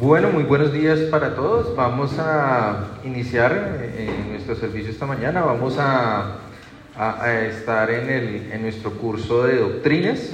[0.00, 1.76] Bueno, muy buenos días para todos.
[1.76, 5.42] Vamos a iniciar eh, nuestro servicio esta mañana.
[5.42, 6.38] Vamos a,
[7.46, 10.30] estar en, nuestro curso de doctrinas.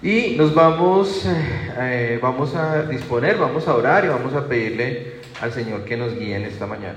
[0.00, 5.20] Y nos vamos, eh, eh, vamos a disponer, vamos a orar y vamos a pedirle
[5.42, 6.96] al Señor que nos guíe en esta mañana.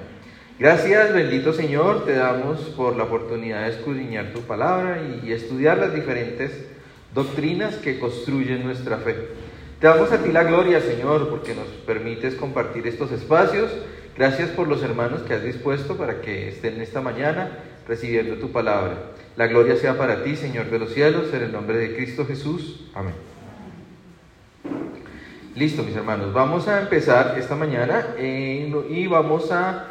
[0.58, 5.94] Gracias, bendito Señor, te damos por la oportunidad de escudriñar tu palabra y estudiar las
[5.94, 6.66] diferentes
[7.13, 9.51] doctrinas que construyen nuestra fe.
[9.81, 13.71] Te damos a ti la gloria, Señor, porque nos permites compartir estos espacios.
[14.16, 17.57] Gracias por los hermanos que has dispuesto para que estén esta mañana
[17.88, 19.13] recibiendo tu palabra.
[19.35, 22.91] La gloria sea para ti, Señor de los cielos, en el nombre de Cristo Jesús.
[22.94, 23.16] Amén.
[25.55, 26.32] Listo, mis hermanos.
[26.32, 29.88] Vamos a empezar esta mañana eh, y vamos a,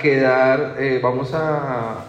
[0.00, 2.06] quedar, eh, vamos a,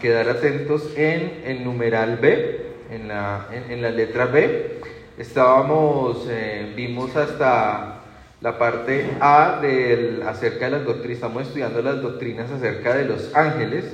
[0.00, 4.80] quedar atentos en el numeral B, en la, en la letra B.
[5.20, 8.00] Estábamos, eh, vimos hasta
[8.40, 13.36] la parte A del, acerca de las doctrinas, estamos estudiando las doctrinas acerca de los
[13.36, 13.84] ángeles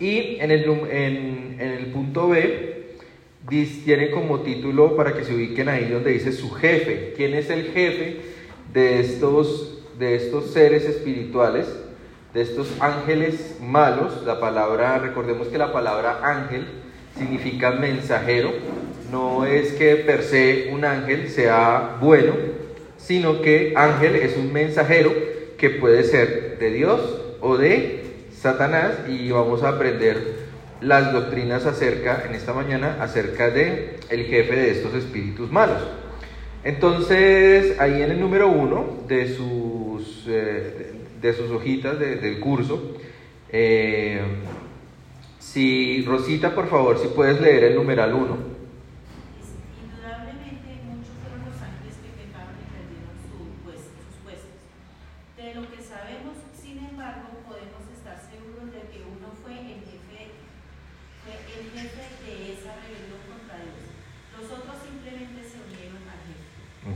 [0.00, 2.96] y en el, en, en el punto B
[3.84, 7.12] tiene como título para que se ubiquen ahí donde dice su jefe.
[7.18, 8.22] ¿Quién es el jefe
[8.72, 11.66] de estos, de estos seres espirituales?
[12.32, 14.22] De estos ángeles malos.
[14.24, 16.64] La palabra, recordemos que la palabra ángel
[17.14, 18.52] significa mensajero
[19.10, 22.34] no es que per se un ángel sea bueno,
[22.96, 25.12] sino que ángel es un mensajero
[25.58, 27.00] que puede ser de Dios
[27.40, 30.46] o de Satanás y vamos a aprender
[30.80, 35.82] las doctrinas acerca en esta mañana acerca de el jefe de estos espíritus malos.
[36.64, 42.96] Entonces, ahí en el número uno de sus, eh, de sus hojitas del curso,
[43.50, 44.20] eh,
[45.38, 48.55] si Rosita, por favor, si puedes leer el numeral uno.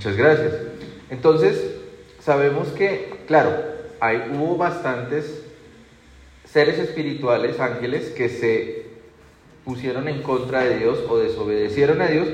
[0.01, 0.55] Muchas gracias.
[1.11, 1.75] Entonces,
[2.21, 3.55] sabemos que, claro,
[4.01, 5.45] hay, hubo bastantes
[6.43, 8.87] seres espirituales, ángeles, que se
[9.63, 12.29] pusieron en contra de Dios o desobedecieron a Dios,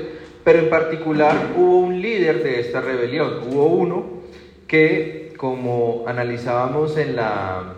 [0.45, 4.05] pero en particular hubo un líder de esta rebelión, hubo uno
[4.65, 7.73] que, como analizábamos en la,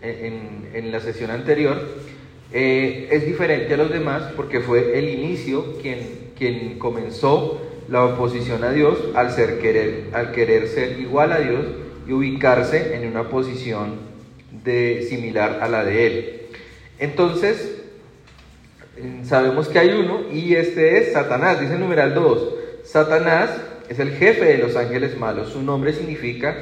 [0.00, 1.82] en, la sesión anterior,
[2.50, 8.64] eh, es diferente a los demás porque fue el inicio quien, quien comenzó la oposición
[8.64, 11.64] a Dios al, ser querer, al querer ser igual a Dios
[12.06, 13.96] y ubicarse en una posición
[14.64, 16.42] de, similar a la de Él.
[16.98, 17.82] Entonces,
[19.24, 22.54] sabemos que hay uno y este es Satanás, dice el numeral 2.
[22.84, 23.50] Satanás
[23.88, 26.54] es el jefe de los ángeles malos, su nombre significa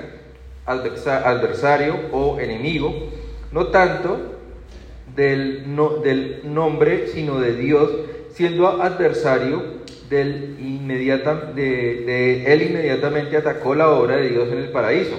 [0.64, 3.10] adversario o enemigo,
[3.50, 4.38] no tanto
[5.14, 7.90] del, no, del nombre, sino de Dios,
[8.32, 9.81] siendo adversario
[10.12, 15.18] del inmediata, de, él inmediatamente atacó la obra de Dios en el paraíso.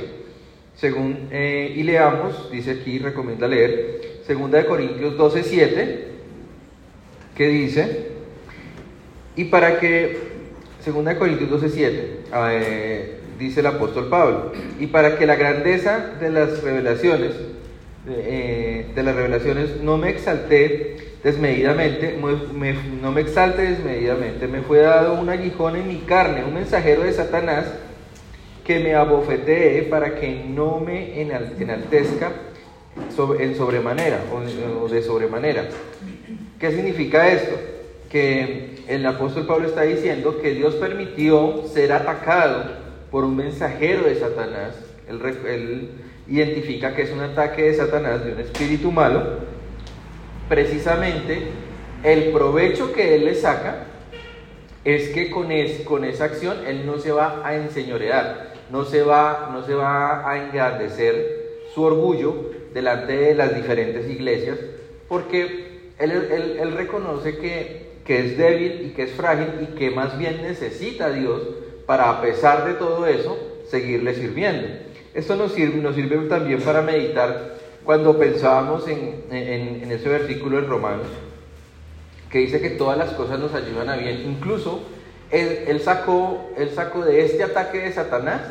[0.75, 6.07] Según, eh, y leamos, dice aquí, recomienda leer, segunda de Corintios 12, 7,
[7.35, 8.07] que dice,
[9.35, 10.17] y para que,
[10.79, 12.19] segunda Corintios 12, 7,
[12.51, 17.31] eh, dice el apóstol Pablo, y para que la grandeza de las revelaciones,
[18.07, 22.19] eh, de las revelaciones no me exalté desmedidamente,
[23.01, 27.13] no me exalte desmedidamente, me fue dado un aguijón en mi carne, un mensajero de
[27.13, 27.66] Satanás
[28.66, 32.31] que me abofetee para que no me enaltezca
[33.39, 35.66] en sobremanera o de sobremanera.
[36.59, 37.56] ¿Qué significa esto?
[38.09, 42.63] Que el apóstol Pablo está diciendo que Dios permitió ser atacado
[43.12, 44.75] por un mensajero de Satanás.
[45.09, 45.89] Él, él
[46.28, 49.39] identifica que es un ataque de Satanás, de un espíritu malo,
[50.49, 51.47] precisamente
[52.03, 53.85] el provecho que él le saca
[54.83, 55.50] es que con,
[55.85, 60.29] con esa acción él no se va a enseñorear, no se va, no se va
[60.29, 64.57] a engrandecer su orgullo delante de las diferentes iglesias,
[65.07, 70.41] porque él, reconoce que, que, es débil y que es frágil y que más bien
[70.41, 71.41] necesita a Dios
[71.85, 73.38] para, a pesar de todo eso,
[73.69, 74.68] seguirle sirviendo.
[75.13, 77.53] Esto nos sirve, nos sirve también para meditar
[77.85, 81.07] cuando pensábamos en, en, ese versículo en Romanos,
[82.30, 84.81] que dice que todas las cosas nos ayudan a bien, incluso
[85.31, 86.51] él, él sacó
[87.06, 88.41] de este ataque de Satanás,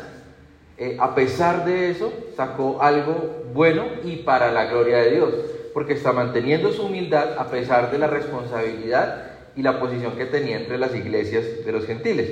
[0.77, 5.33] eh, a pesar de eso, sacó algo bueno y para la gloria de Dios,
[5.73, 10.57] porque está manteniendo su humildad a pesar de la responsabilidad y la posición que tenía
[10.57, 12.29] entre las iglesias de los gentiles.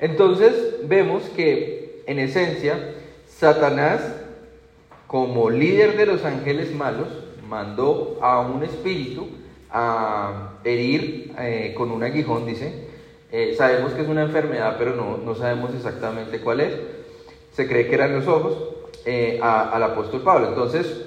[0.00, 0.52] Entonces
[0.84, 2.94] vemos que en esencia,
[3.28, 4.00] Satanás,
[5.06, 7.08] como líder de los ángeles malos,
[7.48, 9.28] mandó a un espíritu
[9.70, 12.86] a herir eh, con un aguijón, dice.
[13.30, 16.74] Eh, sabemos que es una enfermedad, pero no, no, sabemos exactamente cuál es.
[17.52, 18.56] Se cree que eran los ojos
[19.04, 20.48] eh, al apóstol Pablo.
[20.48, 21.02] Entonces,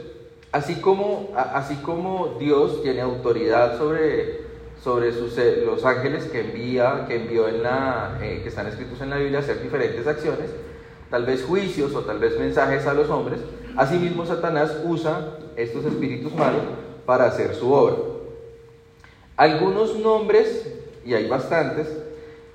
[0.52, 4.42] así como, así como Dios tiene autoridad sobre,
[4.84, 9.18] sobre sus, los ángeles que envía, que envió en la, que están escritos en la
[9.18, 10.50] Biblia a hacer diferentes acciones,
[11.10, 13.40] tal vez juicios o tal vez mensajes a los hombres,
[13.80, 16.64] asimismo Satanás usa estos espíritus malos
[17.06, 17.96] para hacer su obra.
[19.38, 20.70] Algunos nombres,
[21.06, 21.88] y hay bastantes,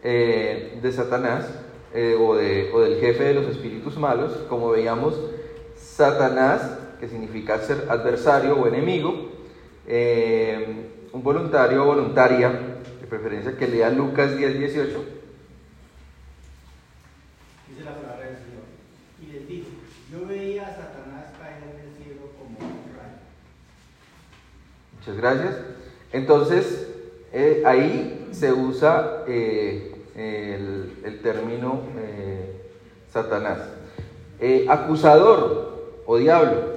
[0.02, 1.46] eh, de Satanás
[1.94, 5.18] eh, o, de, o del jefe de los espíritus malos, como veíamos,
[5.76, 9.30] Satanás, que significa ser adversario o enemigo,
[9.86, 12.50] eh, un voluntario o voluntaria,
[13.00, 15.04] de preferencia que lea Lucas 10, 18.
[17.70, 18.64] Dice la palabra del Señor.
[19.22, 19.68] Y les dijo,
[20.14, 23.18] yo veía a Satanás caer del cielo como un rayo.
[25.06, 25.56] Muchas gracias.
[26.12, 26.88] Entonces,
[27.66, 32.70] ahí se usa el, término eh,
[33.12, 33.58] Satanás.
[34.40, 36.74] Eh, acusador o diablo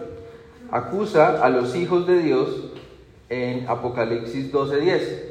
[0.72, 2.74] acusa a los hijos de Dios
[3.30, 5.24] en Apocalipsis 12:10.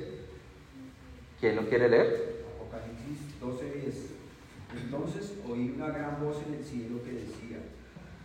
[1.39, 2.45] ¿Quién lo quiere leer?
[2.57, 4.85] Apocalipsis 12:10.
[4.85, 7.59] Entonces oí una gran voz en el cielo que decía,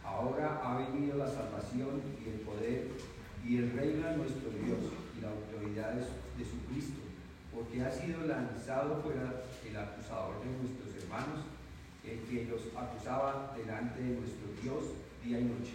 [0.06, 2.88] ahora ha venido la salvación y el poder
[3.48, 7.02] y el reino de nuestro Dios y la autoridad de su Cristo,
[7.54, 11.46] porque ha sido lanzado fuera el acusador de nuestros hermanos,
[12.04, 14.84] el que los acusaba delante de nuestro Dios
[15.24, 15.74] día y noche.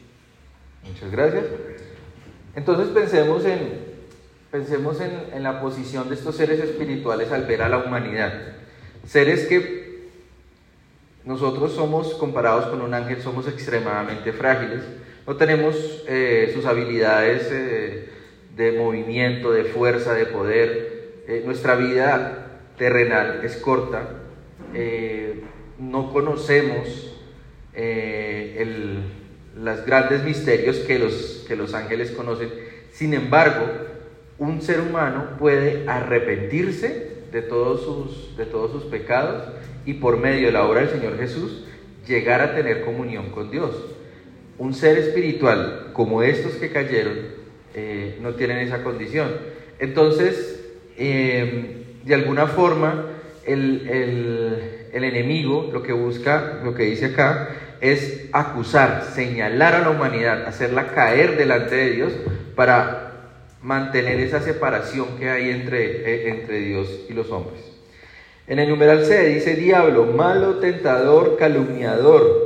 [0.86, 1.44] Muchas gracias.
[2.54, 3.80] Entonces pensemos en,
[4.50, 8.32] pensemos en, en la posición de estos seres espirituales al ver a la humanidad.
[9.06, 9.86] Seres que
[11.24, 14.82] nosotros somos, comparados con un ángel, somos extremadamente frágiles.
[15.26, 18.08] No tenemos eh, sus habilidades eh,
[18.54, 21.22] de movimiento, de fuerza, de poder.
[21.26, 24.08] Eh, nuestra vida terrenal es corta,
[25.78, 27.14] no conocemos
[29.56, 32.50] los grandes misterios que los, que los ángeles conocen.
[32.92, 33.66] Sin embargo,
[34.38, 39.44] un ser humano puede arrepentirse de todos, sus, de todos sus pecados
[39.86, 41.64] y por medio de la obra del Señor Jesús
[42.06, 43.96] llegar a tener comunión con Dios.
[44.58, 47.16] Un ser espiritual como estos que cayeron
[47.74, 49.28] eh, no tienen esa condición.
[49.78, 50.64] Entonces,
[50.96, 53.16] de alguna forma
[53.46, 57.50] el, enemigo lo que busca, lo que dice acá,
[57.80, 62.12] es acusar, señalar a la humanidad, hacerla caer delante de Dios
[62.54, 63.12] para
[63.62, 67.60] mantener esa separación que hay entre, eh, entre Dios y los hombres.
[68.46, 72.45] En el numeral C dice diablo, malo, tentador, calumniador.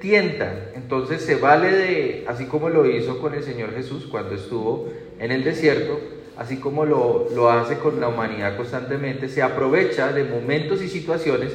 [0.00, 0.70] tienta.
[0.74, 4.88] Entonces se vale de, así como lo hizo con el Señor Jesús cuando estuvo
[5.18, 6.00] en el desierto,
[6.36, 11.52] así como lo, lo hace con la humanidad constantemente, se aprovecha de momentos y situaciones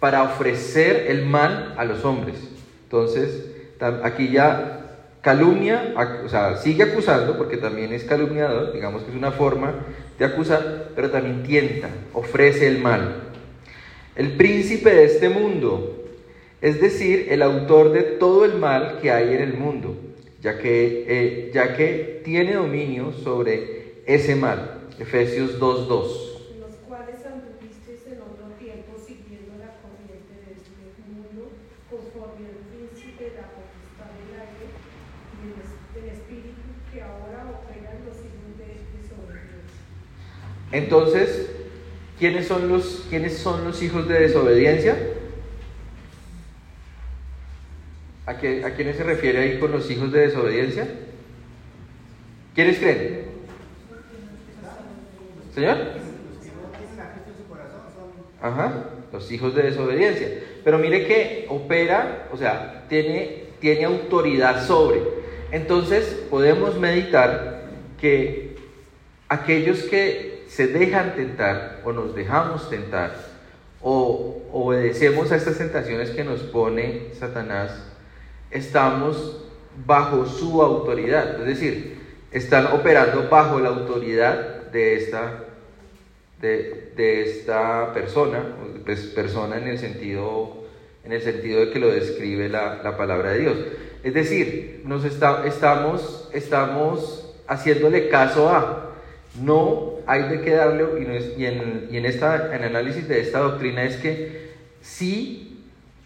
[0.00, 2.36] para ofrecer el mal a los hombres.
[2.84, 3.44] Entonces,
[4.02, 4.78] aquí ya
[5.20, 9.74] calumnia, o sea, sigue acusando, porque también es calumniador, digamos que es una forma
[10.18, 13.24] de acusar, pero también tienta, ofrece el mal.
[14.16, 15.97] El príncipe de este mundo,
[16.60, 19.96] es decir, el autor de todo el mal que hay en el mundo,
[20.40, 24.88] ya que, eh, ya que tiene dominio sobre ese mal.
[24.98, 26.28] Efesios 2.2.
[40.70, 41.50] Entonces,
[42.18, 44.96] ¿quiénes son los, ¿quiénes son los hijos de desobediencia?
[48.28, 50.86] ¿A, qué, ¿A quiénes se refiere ahí con los hijos de desobediencia?
[52.54, 53.22] ¿Quiénes creen?
[55.54, 55.78] ¿Señor?
[58.42, 60.28] Ajá, los hijos de desobediencia.
[60.62, 65.00] Pero mire que opera, o sea, tiene, tiene autoridad sobre.
[65.50, 67.62] Entonces podemos meditar
[67.98, 68.56] que
[69.30, 73.14] aquellos que se dejan tentar o nos dejamos tentar
[73.80, 77.88] o obedecemos a estas tentaciones que nos pone Satanás,
[78.50, 79.44] estamos
[79.86, 81.98] bajo su autoridad, es decir,
[82.32, 85.44] están operando bajo la autoridad de esta,
[86.40, 88.42] de, esta persona,
[88.84, 90.64] pues persona en el sentido,
[91.04, 93.56] en el sentido de que lo describe la, la palabra de Dios.
[94.02, 98.94] Es decir, nos está, estamos, estamos haciéndole caso a,
[99.42, 100.84] no hay de qué darle,
[101.36, 104.48] y, en, y en, esta, en análisis de esta doctrina es que
[104.80, 105.47] sí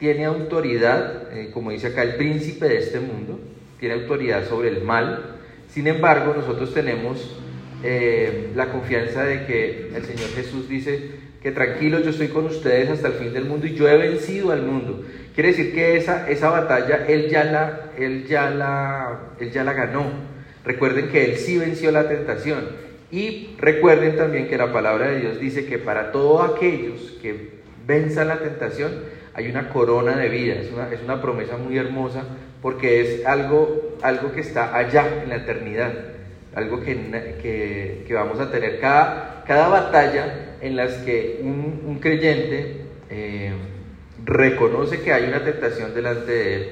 [0.03, 3.39] tiene autoridad, eh, como dice acá, el príncipe de este mundo,
[3.79, 5.37] tiene autoridad sobre el mal,
[5.69, 7.37] sin embargo, nosotros tenemos
[7.85, 10.99] eh, la confianza de que el Señor Jesús dice
[11.41, 14.51] que tranquilo, yo estoy con ustedes hasta el fin del mundo y yo he vencido
[14.51, 15.05] al mundo.
[15.37, 19.73] Quiere decir que esa, esa batalla él ya, la, él, ya la, él ya la
[19.73, 20.07] ganó.
[20.65, 22.65] Recuerden que Él sí venció la tentación.
[23.13, 27.51] Y recuerden también que la palabra de Dios dice que para todos aquellos que
[27.87, 30.55] venzan la tentación hay una corona de vida.
[30.55, 32.25] Es una, es una promesa muy hermosa
[32.61, 35.93] porque es algo, algo que está allá en la eternidad,
[36.55, 38.79] algo que, que, vamos a tener.
[38.81, 43.53] Cada, cada batalla en las que un, creyente eh,
[44.25, 46.71] reconoce que hay una tentación delante de él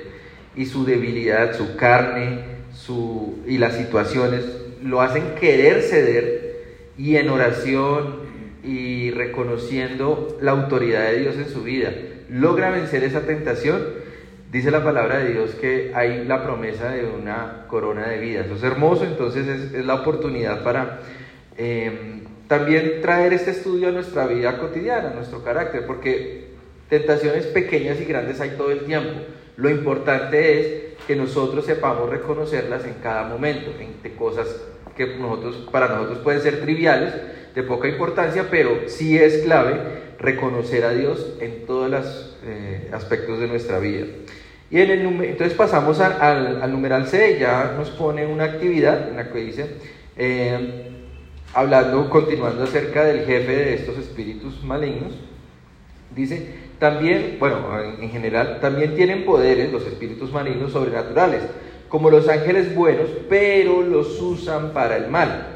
[0.56, 4.44] y su debilidad, su carne su, y las situaciones
[4.82, 6.50] lo hacen querer ceder
[6.96, 8.20] y en oración
[8.62, 11.92] y reconociendo la autoridad de Dios en su vida,
[12.30, 14.10] logra vencer esa tentación
[14.50, 18.40] Dice la palabra de Dios que hay la promesa de una corona de vida.
[18.40, 21.02] Eso es hermoso, entonces es, la oportunidad para
[21.56, 26.48] em, también traer este estudio a nuestra vida cotidiana, a nuestro carácter, porque
[26.88, 29.20] tentaciones pequeñas y grandes hay todo el tiempo.
[29.56, 34.48] Lo importante es que nosotros sepamos reconocerlas en cada momento, en cosas
[35.06, 37.14] que nosotros, para nosotros pueden ser triviales,
[37.54, 39.80] de poca importancia, pero sí es clave
[40.18, 44.06] reconocer a Dios en todos los eh, aspectos de nuestra vida.
[44.70, 49.32] Y en el entonces pasamos al, numeral C, ya nos pone una actividad en la
[49.32, 49.66] que dice,
[50.16, 50.90] eh,
[51.54, 55.14] hablando, continuando acerca del jefe de estos espíritus malignos,
[56.14, 61.42] dice, también, bueno, en, general, también tienen poderes los espíritus malignos sobrenaturales,
[61.90, 65.48] como los ángeles buenos, pero los usan para el mal.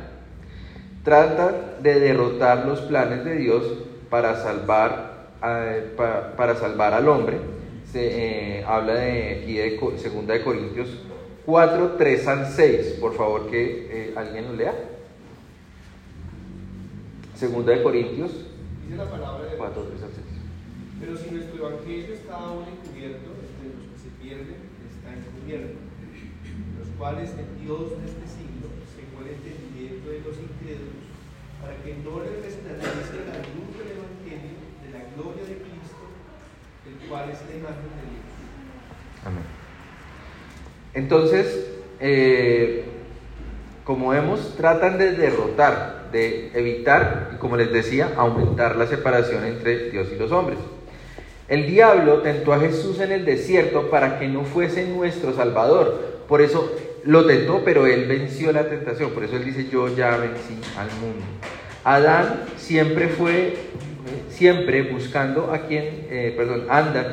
[1.02, 3.64] Tratan de derrotar los planes de Dios
[4.10, 5.30] para salvar,
[6.36, 7.54] para salvar al hombre
[7.94, 10.88] se eh, habla de aquí de segunda de Corintios
[11.46, 12.96] 4, 3 al 6.
[13.00, 14.74] Por favor, que eh, alguien lo lea.
[17.36, 18.32] Segunda de Corintios
[18.84, 20.26] Dice la palabra de 4, 3 al 6.
[20.98, 24.56] Pero si nuestro evangelio está aún encubierto, entre los que se pierden
[24.90, 25.78] está encubierto,
[27.04, 31.04] cuales el Dios de este siglo se el entendimiento de los incrédulos,
[31.60, 36.00] para que no les resplandezca la luz del evangelio de la gloria de Cristo
[37.06, 38.24] cuál es la imagen de Dios.
[39.22, 39.42] Amén.
[40.94, 42.86] Entonces, eh,
[43.84, 49.90] como vemos, tratan de derrotar, de evitar y como les decía, aumentar la separación entre
[49.90, 50.58] Dios y los hombres.
[51.48, 56.14] El diablo tentó a Jesús en el desierto para que no fuese nuestro Salvador.
[56.26, 56.72] Por eso
[57.04, 59.10] lo tentó, pero él venció la tentación.
[59.10, 61.24] Por eso él dice, yo ya vencí al mundo.
[61.84, 63.56] Adán siempre fue
[64.28, 67.06] siempre buscando a quien, eh, perdón, andan,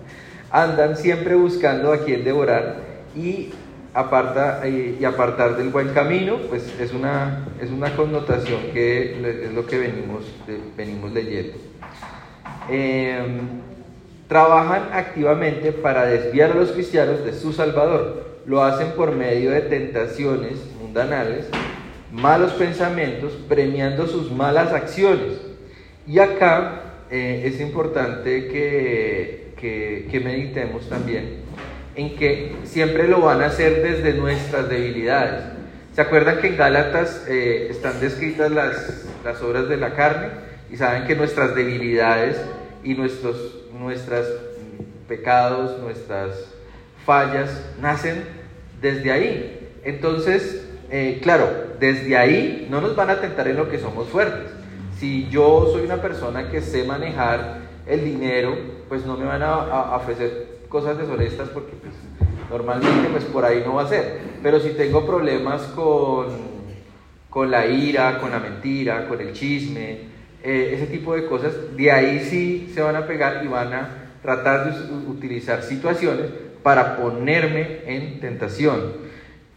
[0.50, 2.76] andan siempre buscando a quien devorar
[3.16, 3.50] y,
[3.92, 9.52] aparta, eh, y apartar del buen camino, pues es una, es una connotación que es
[9.52, 10.24] lo que venimos,
[10.76, 11.58] venimos leyendo.
[12.68, 13.40] Em,
[14.28, 18.29] trabajan activamente para desviar a los cristianos de su Salvador.
[18.46, 21.46] Lo hacen por medio de tentaciones mundanales,
[22.12, 25.50] malos pensamientos, premiando sus malas acciones
[26.06, 29.52] y acá eh, es importante que,
[30.10, 31.40] que, meditemos también
[31.94, 35.44] en que siempre lo van a hacer desde nuestras debilidades.
[35.94, 40.28] ¿Se acuerdan que en Gálatas eh, están descritas las, las, obras de la carne?
[40.72, 42.40] Y saben que nuestras debilidades
[42.82, 44.26] y nuestros nuestras
[45.08, 46.30] pecados, nuestras
[47.04, 48.24] fallas, nacen
[48.80, 49.68] desde ahí.
[49.84, 54.50] Entonces, eh, claro, desde ahí no nos van a tentar en lo que somos fuertes.
[54.98, 58.56] Si yo soy una persona que sé manejar el dinero,
[58.88, 61.94] pues no me van a, ofrecer cosas deshonestas porque pues,
[62.50, 64.18] normalmente pues por ahí no va a ser.
[64.42, 66.28] Pero si tengo problemas con,
[67.30, 70.10] con la ira, con la mentira, con el chisme,
[70.42, 73.88] eh, ese tipo de cosas, de ahí sí se van a pegar y van a
[74.22, 76.26] tratar de utilizar situaciones
[76.62, 78.92] para ponerme en tentación.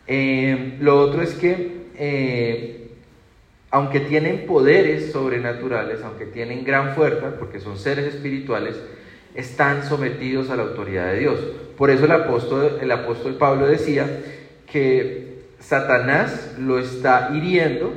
[0.08, 2.84] Eh, lo otro es que eh,
[3.74, 8.80] aunque tienen poderes sobrenaturales, aunque tienen gran fuerza, porque son seres espirituales,
[9.34, 11.40] están sometidos a la autoridad de Dios.
[11.76, 14.06] Por eso el apóstol, el apóstol Pablo decía
[14.72, 17.94] que Satanás lo está hiriendo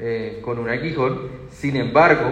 [0.00, 2.30] eh, con un aguijón, sin embargo,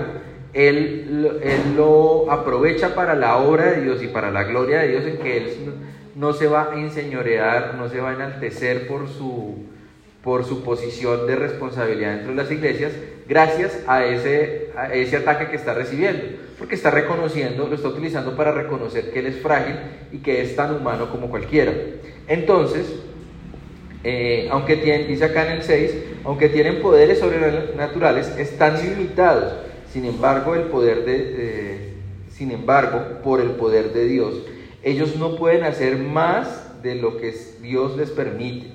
[0.55, 5.05] él, él, lo aprovecha para la obra de Dios y para la gloria de Dios
[5.05, 5.51] en que él
[6.17, 9.67] no se va a enseñorear, no se va a enaltecer por su,
[10.25, 12.93] por su posición de responsabilidad dentro de las iglesias,
[13.29, 16.23] gracias a ese, a ese ataque que está recibiendo,
[16.59, 19.77] porque está reconociendo, lo está utilizando para reconocer que él es frágil
[20.11, 21.73] y que es tan humano como cualquiera.
[22.27, 22.87] Entonces,
[24.03, 25.95] eh, aunque tienen, dice acá en el 6,
[26.25, 29.53] aunque tienen poderes sobrenaturales, están limitados.
[29.93, 31.93] Sin embargo, el poder de,
[32.31, 34.35] sin embargo, por el poder de Dios,
[34.87, 38.69] ellos no pueden hacer más de lo que Dios les permite.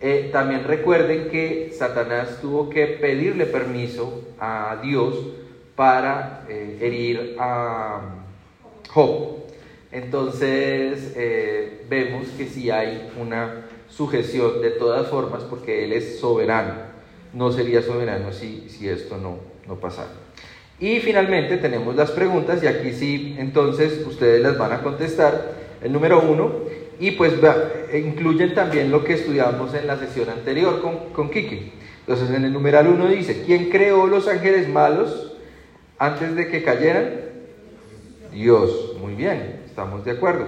[0.00, 5.16] Eh, también recuerden que Satanás tuvo que pedirle permiso a Dios
[5.74, 8.14] para eh, herir a
[8.90, 9.38] Job.
[9.90, 16.74] Entonces eh, vemos que si hay una sujeción de todas formas porque Él es soberano.
[17.32, 20.23] No sería soberano si, si esto no, no pasara.
[20.80, 25.64] Y finalmente tenemos las preguntas y aquí sí, entonces ustedes las van a contestar.
[25.82, 26.52] El número uno,
[26.98, 27.34] y pues
[27.92, 31.72] e incluyen también lo que estudiamos en la sesión anterior con, con Kiki.
[32.00, 35.36] Entonces en el numeral uno dice, ¿quién creó los ángeles malos
[35.98, 37.24] antes de que cayeran?
[38.32, 38.96] Dios.
[39.00, 40.46] Muy bien, estamos de acuerdo.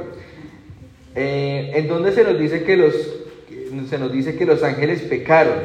[1.15, 2.95] Eh, ¿En dónde se nos dice que los
[3.89, 5.59] se nos dice que los ángeles pecaron?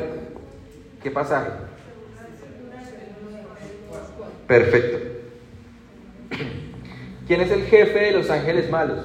[1.01, 1.49] ¿Qué pasaje?
[4.51, 4.97] Perfecto.
[7.25, 8.99] ¿Quién es el jefe de los ángeles malos?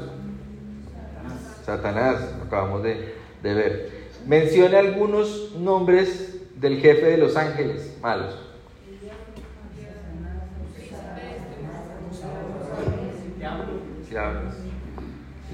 [1.64, 3.92] Satanás, acabamos de, ver.
[4.26, 8.36] Menciona algunos nombres del jefe de los ángeles malos.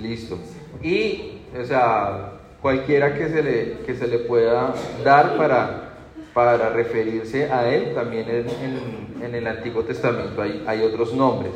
[0.01, 0.39] Listo.
[0.83, 4.73] Y, o sea, cualquiera que se le, que se le pueda
[5.05, 5.92] dar para
[6.35, 8.27] para referirse a él, también
[9.21, 11.53] en, el Antiguo Testamento hay, otros nombres.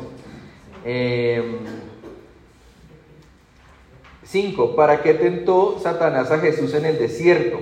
[4.23, 4.63] 5.
[4.63, 7.59] Em, ¿Para qué tentó Satanás a Jesús en el desierto?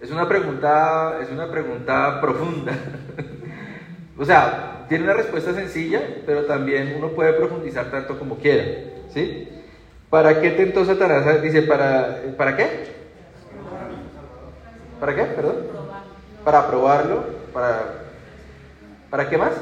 [0.00, 2.72] Es una pregunta, es una pregunta profunda.
[4.18, 8.64] o sea, tiene una respuesta sencilla, pero también uno puede profundizar tanto como quiera.
[9.08, 9.48] ¿Sí?
[10.14, 11.42] ¿Para qué tentó Satanás?
[11.42, 12.68] Dice, ¿para, ¿para qué?
[15.00, 15.24] ¿Para qué?
[15.24, 15.56] Perdón.
[16.44, 17.24] Para probarlo.
[17.52, 17.80] ¿Para,
[19.10, 19.54] ¿Para qué más?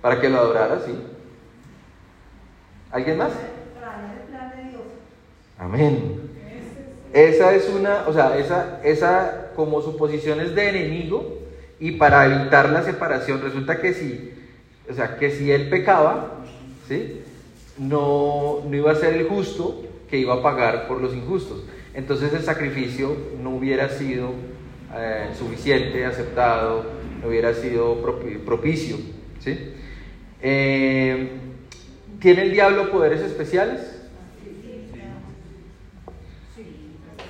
[0.00, 0.98] Para que lo adorara, sí.
[2.90, 3.32] ¿Alguien más?
[5.58, 6.30] Amén.
[7.12, 11.40] Esa es una, o sea, esa, esa como su posición es de enemigo
[11.78, 14.32] y para evitar la separación, resulta que si,
[14.88, 16.35] o sea, que si él pecaba,
[16.88, 17.22] ¿sí?
[17.78, 21.64] No, no iba a ser el justo que iba a pagar por los injustos.
[21.94, 24.30] Entonces el sacrificio no hubiera sido
[24.94, 26.84] eh, suficiente, aceptado,
[27.20, 27.96] no hubiera sido
[28.44, 28.96] propicio.
[29.40, 29.72] ¿sí?
[30.42, 31.30] Eh,
[32.20, 33.92] ¿Tiene el diablo poderes especiales?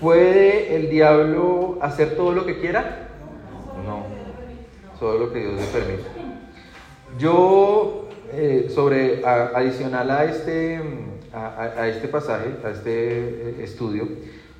[0.00, 3.08] ¿Puede el diablo hacer todo lo que quiera?
[3.86, 4.04] No,
[4.98, 6.04] solo lo que Dios le permite.
[7.18, 10.80] Yo eh, sobre, adicional a este,
[11.32, 14.08] a, este pasaje, a este eh, estudio,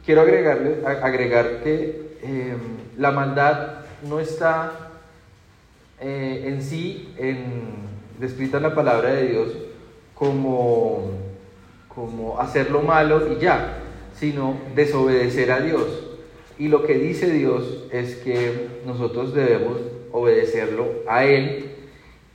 [0.05, 2.59] quiero agregarle, agregar que em,
[2.97, 4.91] la maldad no está
[6.01, 7.75] eh, en sí en,
[8.19, 9.49] descrita en la palabra de Dios
[10.15, 11.11] como,
[11.89, 13.79] como hacer lo malo y ya,
[14.15, 15.87] sino desobedecer a Dios.
[16.59, 19.79] Y lo que dice Dios es que nosotros debemos
[20.13, 21.66] obedecerlo a Él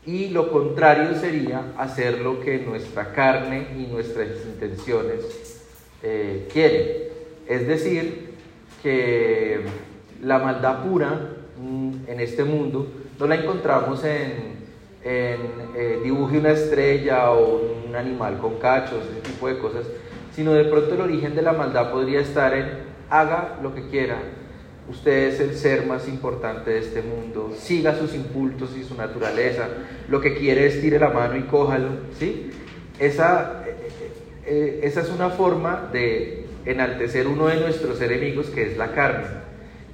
[0.05, 5.61] y lo contrario sería hacer lo que nuestra carne y nuestras intenciones
[6.01, 6.87] eh, quieren.
[7.47, 8.31] Es decir,
[8.81, 9.61] que
[10.23, 12.87] la maldad pura mm, en este mundo
[13.19, 14.61] no la encontramos en,
[15.03, 19.85] eh, dibuje una estrella o un animal con cachos, ese tipo de cosas,
[20.33, 24.17] sino de pronto el origen de la maldad podría estar en haga lo que quiera,
[24.91, 27.53] Usted es el ser más importante de este mundo.
[27.57, 29.69] Siga sus impulsos y su naturaleza.
[30.09, 31.87] Lo que quiere es tire la mano y cójalo.
[32.19, 32.51] ¿sí?
[32.99, 33.75] Esa, eh,
[34.45, 39.27] eh, esa es una forma de enaltecer uno de nuestros enemigos, que es la carne.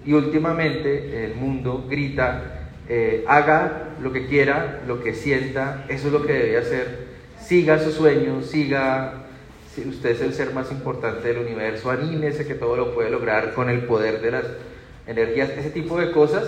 [0.04, 6.14] Y últimamente el mundo grita, eh, haga lo que quiera, lo que sienta, eso es
[6.14, 7.06] lo que debe hacer.
[7.40, 9.26] Siga su sueño, siga
[9.88, 13.70] usted es el ser más importante del universo, anímese que todo lo puede lograr con
[13.70, 14.44] el poder de las
[15.08, 16.44] energías, ese tipo de cosas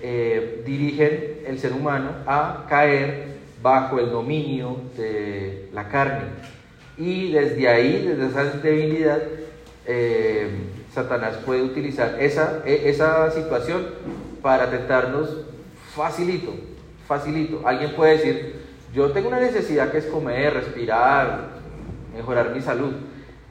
[0.00, 6.28] eh, dirigen el ser humano a caer bajo el dominio de la carne.
[6.96, 9.22] Y desde ahí, desde esa debilidad,
[9.86, 10.48] eh,
[10.92, 13.86] Satanás puede utilizar esa, e, esa situación
[14.42, 15.44] para tentarnos
[15.94, 16.54] facilito,
[17.06, 17.62] facilito.
[17.66, 18.54] Alguien puede decir,
[18.94, 21.48] yo tengo una necesidad que es comer, respirar,
[22.14, 22.92] mejorar mi salud.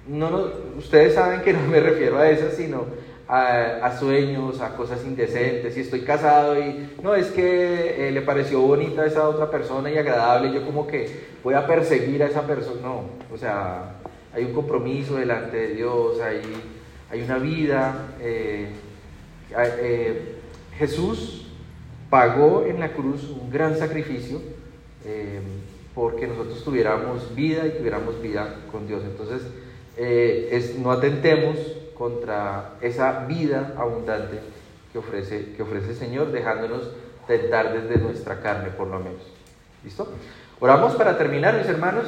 [0.07, 0.45] No, no,
[0.77, 2.85] ustedes saben que no me refiero a eso, sino
[3.27, 5.73] a, sueños, a cosas indecentes.
[5.73, 9.97] Si estoy casado y no es que eh, le pareció bonita esa otra persona y
[9.97, 12.81] agradable, yo como que voy a perseguir a esa persona.
[12.81, 13.01] No,
[13.33, 13.95] o sea,
[14.33, 16.41] hay un compromiso delante de Dios, hay,
[17.11, 18.13] hay una vida.
[18.21, 18.69] Eh,
[19.81, 20.35] eh,
[20.77, 21.47] Jesús
[22.09, 24.39] pagó en la cruz un gran sacrificio
[25.95, 29.03] porque nosotros tuviéramos vida y tuviéramos vida con Dios.
[29.05, 29.41] Entonces,
[29.97, 31.57] es, no atentemos
[31.97, 34.39] contra esa vida abundante
[34.91, 36.89] que ofrece, que ofrece el Señor, dejándonos
[37.27, 39.21] tentar desde nuestra carne, por lo menos.
[39.83, 40.07] ¿Listo?
[40.59, 42.05] Oramos para terminar, mis hermanos.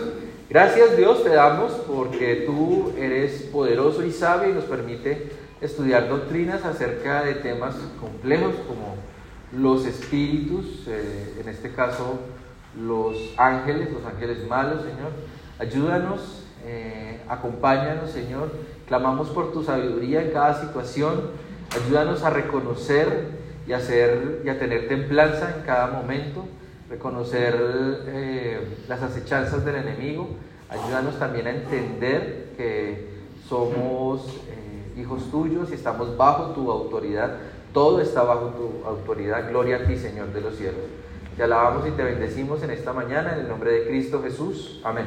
[0.50, 6.66] Gracias Dios te damos porque tú eres poderoso y sabio y nos permite estudiar doctrinas
[6.66, 8.96] acerca de temas complejos como
[9.52, 12.20] los espíritus, eh, en este caso
[12.80, 15.12] los ángeles, los ángeles malos, Señor.
[15.60, 18.52] Ayúdanos, eh, acompáñanos, Señor,
[18.90, 21.22] Clamamos por tu sabiduría en cada situación.
[21.76, 23.28] Ayúdanos a reconocer
[23.68, 26.44] y a, tener templanza en cada momento.
[26.90, 27.56] Reconocer
[28.08, 30.30] eh, las acechanzas del enemigo.
[30.70, 33.10] Ayúdanos también a entender que
[33.48, 37.36] somos eh, hijos tuyos y estamos bajo tu autoridad.
[37.72, 39.50] Todo está bajo tu autoridad.
[39.50, 40.82] Gloria a ti, Señor de los cielos.
[41.38, 44.82] Te alabamos y te bendecimos en esta mañana en el nombre de Cristo Jesús.
[44.84, 45.06] Amén.